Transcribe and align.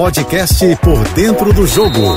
podcast 0.00 0.64
Por 0.76 1.06
Dentro 1.08 1.52
do 1.52 1.66
Jogo, 1.66 2.16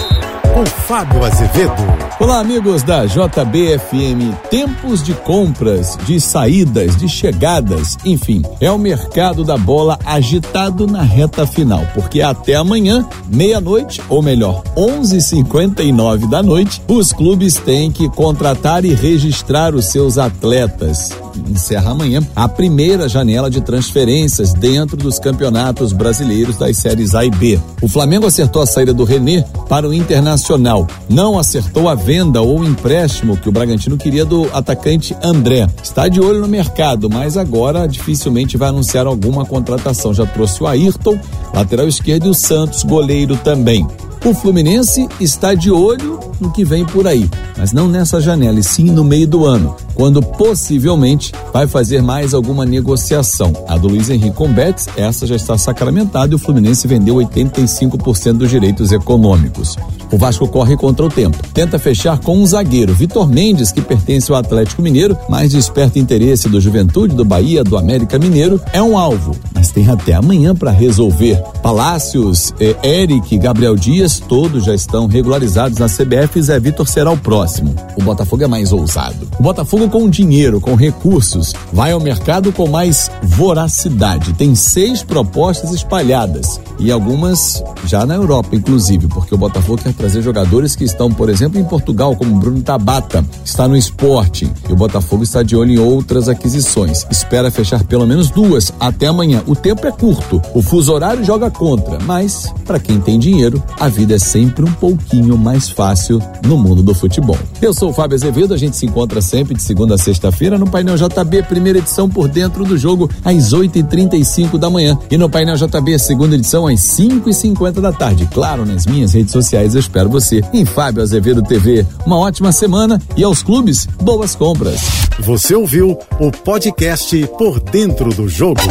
com 0.53 0.65
Fábio 0.65 1.21
Azevedo. 1.25 1.75
Olá, 2.17 2.40
amigos 2.40 2.82
da 2.82 3.06
JBFM. 3.06 4.33
Tempos 4.50 5.03
de 5.03 5.13
compras, 5.13 5.98
de 6.06 6.22
saídas, 6.22 6.96
de 6.96 7.09
chegadas, 7.09 7.98
enfim, 8.05 8.41
é 8.61 8.71
o 8.71 8.77
mercado 8.77 9.43
da 9.43 9.57
bola 9.57 10.00
agitado 10.05 10.88
na 10.88 11.02
reta 11.02 11.46
final, 11.46 11.86
porque 11.93 12.21
até 12.21 12.55
amanhã, 12.55 13.05
meia-noite, 13.27 14.02
ou 14.07 14.21
melhor, 14.21 14.63
11:59 14.77 16.29
da 16.29 16.41
noite, 16.41 16.81
os 16.88 17.11
clubes 17.11 17.55
têm 17.55 17.91
que 17.91 18.07
contratar 18.07 18.86
e 18.86 18.93
registrar 18.93 19.75
os 19.75 19.88
seus 19.88 20.18
atletas 20.18 21.09
encerra 21.50 21.91
amanhã 21.91 22.21
a 22.36 22.47
primeira 22.47 23.07
janela 23.07 23.50
de 23.50 23.61
transferências 23.61 24.54
dentro 24.54 24.97
dos 24.97 25.20
campeonatos 25.20 25.91
brasileiros 25.93 26.57
das 26.57 26.77
séries 26.77 27.15
A 27.15 27.25
e 27.25 27.29
B. 27.29 27.59
O 27.82 27.88
Flamengo 27.88 28.25
acertou 28.25 28.61
a 28.61 28.65
saída 28.65 28.93
do 28.93 29.04
René 29.04 29.46
para 29.68 29.88
o 29.88 29.93
Internacional, 29.93 30.88
não 31.10 31.38
acertou 31.38 31.89
a 31.89 31.96
venda 31.96 32.41
ou 32.41 32.63
empréstimo 32.63 33.38
que 33.38 33.49
o 33.49 33.51
Bragantino 33.51 33.97
queria 33.97 34.25
do 34.25 34.49
atacante 34.53 35.15
André. 35.23 35.67
Está 35.83 36.07
de 36.07 36.19
olho 36.19 36.41
no 36.41 36.47
mercado, 36.47 37.09
mas 37.09 37.38
agora 37.38 37.88
dificilmente 37.88 38.57
vai 38.57 38.69
anunciar 38.69 39.07
alguma 39.07 39.45
contratação. 39.45 40.13
Já 40.13 40.25
trouxe 40.25 40.63
o 40.63 40.67
Ayrton, 40.67 41.19
lateral 41.53 41.88
esquerdo, 41.88 42.27
e 42.27 42.29
o 42.29 42.33
Santos, 42.33 42.83
goleiro 42.83 43.35
também. 43.38 43.88
O 44.25 44.33
Fluminense 44.33 45.05
está 45.19 45.53
de 45.53 45.69
olho 45.69 46.17
no 46.39 46.49
que 46.49 46.63
vem 46.63 46.85
por 46.85 47.05
aí, 47.05 47.29
mas 47.57 47.73
não 47.73 47.89
nessa 47.89 48.21
janela, 48.21 48.57
e 48.57 48.63
sim 48.63 48.85
no 48.85 49.03
meio 49.03 49.27
do 49.27 49.45
ano, 49.45 49.75
quando 49.95 50.21
possivelmente 50.21 51.33
vai 51.51 51.67
fazer 51.67 52.01
mais 52.01 52.33
alguma 52.33 52.65
negociação. 52.65 53.51
A 53.67 53.77
do 53.77 53.89
Luiz 53.89 54.09
Henrique 54.09 54.35
com 54.35 54.47
Betis, 54.47 54.87
essa 54.95 55.27
já 55.27 55.35
está 55.35 55.57
sacramentada 55.57 56.31
e 56.31 56.35
o 56.35 56.39
Fluminense 56.39 56.87
vendeu 56.87 57.15
85% 57.15 58.33
dos 58.37 58.49
direitos 58.49 58.93
econômicos. 58.93 59.75
O 60.09 60.17
Vasco 60.17 60.47
corre 60.47 60.77
contra 60.77 61.05
o 61.05 61.09
tempo. 61.09 61.37
Tenta 61.53 61.77
fechar 61.77 62.17
com 62.19 62.37
um 62.37 62.45
zagueiro, 62.45 62.93
Vitor 62.93 63.27
Mendes, 63.27 63.73
que 63.73 63.81
pertence 63.81 64.31
ao 64.31 64.37
Atlético 64.37 64.81
Mineiro, 64.81 65.17
mas 65.27 65.52
desperta 65.52 65.99
interesse 65.99 66.47
do 66.47 66.61
Juventude, 66.61 67.13
do 67.13 67.25
Bahia, 67.25 67.63
do 67.63 67.77
América 67.77 68.17
Mineiro. 68.17 68.61
É 68.71 68.81
um 68.81 68.97
alvo, 68.97 69.35
mas 69.64 69.72
tem 69.72 69.89
até 69.89 70.11
amanhã 70.11 70.53
para 70.53 70.72
resolver. 70.72 71.42
Palácios, 71.61 72.53
eh, 72.59 72.75
Eric, 72.83 73.38
Gabriel 73.38 73.78
Dias, 73.78 74.20
todos 74.20 74.66
já 74.66 74.75
estão 74.75 75.08
regularizados 75.08 75.78
na 75.78 75.88
CBF 75.88 76.38
e 76.38 76.42
Zé 76.42 76.59
Vitor 76.59 76.86
será 76.86 77.09
o 77.09 77.17
próximo. 77.17 77.73
O 77.95 78.03
Botafogo 78.03 78.44
é 78.44 78.47
mais 78.47 78.73
ousado. 78.73 79.25
O 79.39 79.44
Botafogo 79.44 79.88
com 79.88 80.09
dinheiro, 80.09 80.59
com 80.59 80.75
recursos, 80.75 81.53
vai 81.72 81.94
ao 81.94 82.02
mercado 82.02 82.52
com 82.52 82.67
mais 82.67 83.09
voracidade. 83.22 84.33
Tem 84.33 84.53
seis 84.53 85.02
propostas 85.02 85.72
espalhadas 85.72 86.59
e 86.77 86.92
algumas 86.92 87.64
já 87.86 88.05
na 88.05 88.16
Europa, 88.16 88.55
inclusive, 88.55 89.08
porque 89.08 89.33
o 89.33 89.38
Botafogo 89.38 89.81
quer 89.81 89.94
trazer 89.94 90.22
jogadores 90.22 90.75
que 90.75 90.83
estão, 90.83 91.09
por 91.09 91.30
exemplo, 91.30 91.58
em 91.58 91.64
Portugal, 91.64 92.16
como 92.16 92.38
Bruno 92.38 92.61
Tabata, 92.61 93.23
está 93.45 93.67
no 93.67 93.77
esporte. 93.77 94.52
E 94.67 94.73
o 94.73 94.75
Botafogo 94.75 95.23
está 95.23 95.42
de 95.44 95.55
olho 95.55 95.72
em 95.72 95.80
outras 95.80 96.27
aquisições. 96.27 97.08
Espera 97.09 97.50
fechar 97.50 97.83
pelo 97.86 98.05
menos 98.05 98.30
duas 98.30 98.73
até 98.80 99.08
amanhã. 99.08 99.42
O 99.48 99.52
tempo 99.55 99.85
é 99.87 99.91
curto, 99.91 100.41
o 100.53 100.61
fuso 100.61 100.93
horário 100.93 101.23
joga 101.23 101.49
contra, 101.49 101.99
mas 102.03 102.51
para 102.65 102.79
quem 102.79 102.99
tem 102.99 103.19
dinheiro, 103.19 103.63
a 103.79 103.87
vida 103.87 104.15
é 104.15 104.19
sempre 104.19 104.63
um 104.63 104.71
pouquinho 104.73 105.37
mais 105.37 105.69
fácil 105.69 106.21
no 106.45 106.57
mundo 106.57 106.81
do 106.81 106.93
futebol. 106.93 107.37
Eu 107.61 107.73
sou 107.73 107.89
o 107.89 107.93
Fábio 107.93 108.15
Azevedo, 108.15 108.53
a 108.53 108.57
gente 108.57 108.77
se 108.77 108.85
encontra 108.85 109.21
sempre 109.21 109.53
de 109.55 109.61
segunda 109.61 109.95
a 109.95 109.97
sexta-feira 109.97 110.57
no 110.57 110.69
Painel 110.69 110.95
JB, 110.95 111.43
primeira 111.43 111.79
edição 111.79 112.09
por 112.09 112.27
dentro 112.27 112.63
do 112.63 112.77
jogo, 112.77 113.09
às 113.23 113.53
8h35 113.53 114.57
da 114.57 114.69
manhã. 114.69 114.97
E 115.09 115.17
no 115.17 115.29
Painel 115.29 115.55
JB, 115.55 115.99
segunda 115.99 116.35
edição, 116.35 116.67
às 116.67 116.79
5h50 116.79 117.81
da 117.81 117.91
tarde. 117.91 118.27
Claro, 118.33 118.65
nas 118.65 118.85
minhas 118.85 119.13
redes 119.13 119.31
sociais, 119.31 119.73
eu 119.73 119.79
espero 119.79 120.09
você 120.09 120.41
em 120.53 120.65
Fábio 120.65 121.01
Azevedo 121.01 121.41
TV. 121.41 121.85
Uma 122.05 122.17
ótima 122.17 122.51
semana 122.51 123.01
e 123.15 123.23
aos 123.23 123.43
clubes, 123.43 123.87
boas 124.01 124.35
compras. 124.35 124.81
Você 125.19 125.55
ouviu 125.55 125.97
o 126.19 126.31
podcast 126.31 127.27
Por 127.37 127.59
Dentro 127.59 128.13
do 128.13 128.28
Jogo. 128.28 128.62